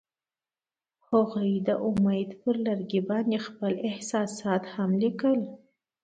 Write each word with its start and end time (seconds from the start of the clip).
هغوی 1.09 1.51
د 1.67 1.69
امید 1.89 2.29
پر 2.41 2.55
لرګي 2.65 3.01
باندې 3.09 3.37
خپل 3.47 3.73
احساسات 3.89 4.63
هم 4.73 4.89
لیکل. 5.03 5.39